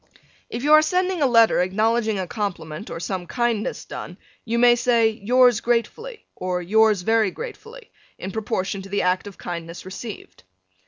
If 0.49 0.63
you 0.63 0.73
are 0.73 0.81
sending 0.81 1.21
a 1.21 1.27
letter 1.27 1.61
acknowledging 1.61 2.17
a 2.17 2.25
compliment 2.25 2.89
or 2.89 2.99
some 2.99 3.27
kindness 3.27 3.85
done 3.85 4.17
you 4.43 4.57
may 4.57 4.75
say, 4.75 5.09
Yours 5.11 5.59
gratefully, 5.61 6.25
or 6.35 6.59
Yours 6.59 7.03
very 7.03 7.29
gratefully, 7.29 7.91
in 8.17 8.31
proportion 8.31 8.81
to 8.81 8.89
the 8.89 9.03
act 9.03 9.27
of 9.27 9.37
kindness 9.37 9.85
received. 9.85 10.41